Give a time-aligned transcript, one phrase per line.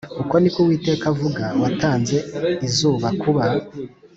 [0.21, 2.17] Uko ni ko Uwiteka avuga watanze
[2.67, 3.43] izuba kuba